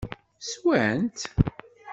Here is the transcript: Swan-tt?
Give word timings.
Swan-tt? 0.49 1.29